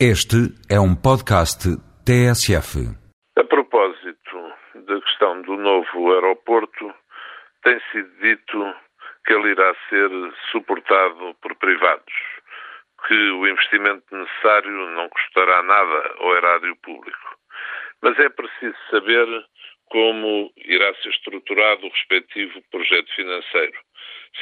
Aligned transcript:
Este 0.00 0.50
é 0.68 0.80
um 0.80 0.96
podcast 0.96 1.70
TSF. 2.02 2.82
A 3.38 3.44
propósito 3.44 4.36
da 4.74 5.00
questão 5.00 5.40
do 5.42 5.56
novo 5.56 6.12
aeroporto, 6.12 6.92
tem 7.62 7.78
sido 7.92 8.10
dito 8.18 8.74
que 9.24 9.32
ele 9.32 9.52
irá 9.52 9.72
ser 9.88 10.10
suportado 10.50 11.36
por 11.40 11.54
privados, 11.54 12.12
que 13.06 13.14
o 13.14 13.46
investimento 13.46 14.04
necessário 14.10 14.72
não 14.96 15.08
custará 15.10 15.62
nada 15.62 16.14
ao 16.18 16.36
erário 16.38 16.74
público. 16.82 17.38
Mas 18.02 18.18
é 18.18 18.28
preciso 18.30 18.76
saber 18.90 19.28
como 19.90 20.52
irá 20.56 20.92
ser 21.04 21.10
estruturado 21.10 21.86
o 21.86 21.90
respectivo 21.90 22.60
projeto 22.72 23.14
financeiro. 23.14 23.78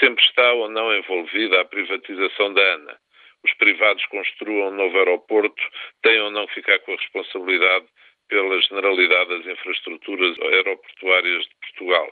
Sempre 0.01 0.25
está 0.25 0.51
ou 0.55 0.71
não 0.71 0.97
envolvida 0.97 1.61
a 1.61 1.67
privatização 1.67 2.55
da 2.55 2.75
ANA 2.75 3.02
os 3.45 3.55
privados 3.55 4.05
construam 4.07 4.69
um 4.69 4.77
novo 4.77 4.97
aeroporto, 4.97 5.63
tenham 6.03 6.27
ou 6.27 6.31
não 6.31 6.47
que 6.47 6.55
ficar 6.55 6.79
com 6.81 6.93
a 6.93 6.97
responsabilidade 6.97 7.87
pela 8.29 8.61
generalidade 8.63 9.31
das 9.31 9.47
infraestruturas 9.47 10.39
aeroportuárias 10.41 11.45
de 11.45 11.55
Portugal. 11.61 12.11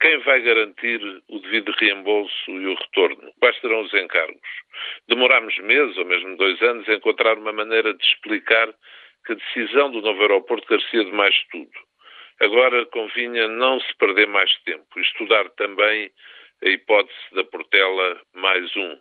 Quem 0.00 0.18
vai 0.18 0.40
garantir 0.42 1.00
o 1.28 1.38
devido 1.38 1.72
reembolso 1.78 2.50
e 2.50 2.66
o 2.66 2.74
retorno? 2.74 3.32
Quais 3.40 3.58
serão 3.60 3.80
os 3.80 3.94
encargos? 3.94 4.40
Demorámos 5.08 5.56
meses 5.58 5.96
ou 5.96 6.04
mesmo 6.04 6.36
dois 6.36 6.60
anos 6.62 6.88
a 6.88 6.94
encontrar 6.94 7.38
uma 7.38 7.52
maneira 7.52 7.94
de 7.94 8.04
explicar 8.04 8.72
que 9.24 9.32
a 9.32 9.36
decisão 9.36 9.90
do 9.90 10.02
novo 10.02 10.20
aeroporto 10.20 10.66
carecia 10.66 11.04
de 11.04 11.12
mais 11.12 11.34
estudo. 11.34 11.72
Agora 12.40 12.84
convinha 12.86 13.48
não 13.48 13.80
se 13.80 13.96
perder 13.96 14.26
mais 14.26 14.52
tempo 14.64 14.86
e 14.96 15.02
estudar 15.02 15.48
também 15.50 16.10
a 16.62 16.68
hipótese 16.68 17.18
da 17.32 17.44
Portela 17.44 18.20
mais 18.34 18.76
um. 18.76 18.98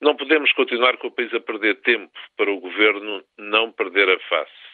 Não 0.00 0.14
podemos 0.14 0.52
continuar 0.52 0.96
com 0.98 1.08
o 1.08 1.10
país 1.10 1.32
a 1.34 1.40
perder 1.40 1.80
tempo 1.80 2.12
para 2.36 2.50
o 2.50 2.60
governo 2.60 3.22
não 3.36 3.72
perder 3.72 4.08
a 4.08 4.18
face. 4.28 4.68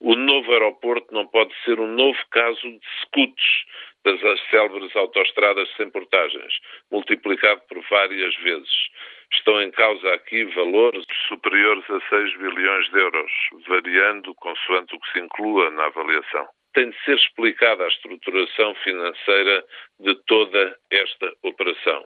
O 0.00 0.14
novo 0.14 0.52
aeroporto 0.52 1.12
não 1.12 1.26
pode 1.26 1.54
ser 1.64 1.80
um 1.80 1.88
novo 1.88 2.18
caso 2.30 2.60
de 2.60 2.80
scouts 3.02 3.64
das 4.04 4.40
célebres 4.50 4.94
autoestradas 4.94 5.68
sem 5.76 5.90
portagens, 5.90 6.52
multiplicado 6.90 7.60
por 7.68 7.82
várias 7.90 8.34
vezes. 8.36 8.88
Estão 9.32 9.60
em 9.60 9.70
causa 9.70 10.14
aqui 10.14 10.44
valores 10.44 11.04
superiores 11.28 11.84
a 11.90 12.00
6 12.08 12.38
bilhões 12.38 12.90
de 12.90 12.98
euros, 12.98 13.32
variando 13.66 14.34
consoante 14.34 14.94
o 14.94 15.00
que 15.00 15.12
se 15.12 15.18
inclua 15.18 15.70
na 15.70 15.86
avaliação. 15.86 16.48
Tem 16.78 16.90
de 16.90 17.04
ser 17.04 17.16
explicada 17.16 17.84
a 17.84 17.88
estruturação 17.88 18.72
financeira 18.84 19.64
de 19.98 20.14
toda 20.28 20.78
esta 20.92 21.32
operação. 21.42 22.04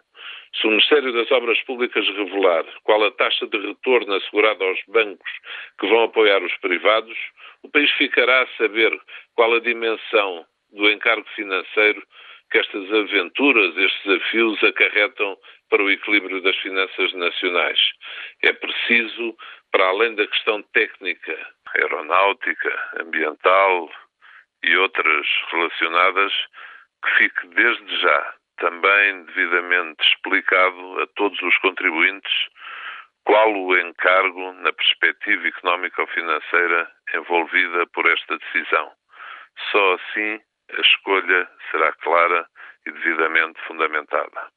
Se 0.54 0.66
o 0.66 0.70
Ministério 0.70 1.12
das 1.12 1.30
Obras 1.30 1.60
Públicas 1.64 2.06
revelar 2.06 2.64
qual 2.82 3.04
a 3.04 3.10
taxa 3.10 3.46
de 3.48 3.58
retorno 3.58 4.14
assegurada 4.14 4.64
aos 4.64 4.80
bancos 4.88 5.30
que 5.78 5.86
vão 5.86 6.04
apoiar 6.04 6.42
os 6.42 6.56
privados, 6.56 7.18
o 7.62 7.68
país 7.68 7.90
ficará 7.98 8.44
a 8.44 8.46
saber 8.56 8.98
qual 9.34 9.52
a 9.52 9.60
dimensão 9.60 10.46
do 10.72 10.90
encargo 10.90 11.28
financeiro 11.36 12.02
que 12.50 12.56
estas 12.56 12.90
aventuras, 12.94 13.76
estes 13.76 14.04
desafios 14.06 14.64
acarretam 14.64 15.36
para 15.68 15.82
o 15.82 15.90
equilíbrio 15.90 16.40
das 16.40 16.56
finanças 16.56 17.12
nacionais. 17.12 17.78
É 18.42 18.54
preciso, 18.54 19.36
para 19.70 19.84
além 19.84 20.14
da 20.14 20.26
questão 20.26 20.62
técnica, 20.72 21.38
aeronáutica, 21.74 22.90
ambiental 23.00 23.90
e 24.64 24.76
outras 24.76 25.26
relacionadas, 25.50 26.32
que 27.04 27.10
fique 27.18 27.46
desde 27.48 28.00
já 28.00 28.34
também 28.58 29.24
devidamente 29.24 30.02
explicado 30.06 31.00
a 31.00 31.06
todos 31.16 31.40
os 31.42 31.56
contribuintes 31.58 32.32
qual 33.24 33.52
o 33.52 33.76
encargo 33.76 34.52
na 34.54 34.72
perspectiva 34.72 35.48
económica 35.48 36.02
ou 36.02 36.08
financeira 36.08 36.90
envolvida 37.14 37.86
por 37.88 38.06
esta 38.06 38.38
decisão. 38.38 38.92
Só 39.70 39.94
assim 39.94 40.40
a 40.76 40.80
escolha 40.80 41.48
será 41.70 41.92
clara 41.92 42.46
e 42.86 42.90
devidamente 42.90 43.60
fundamentada. 43.66 44.48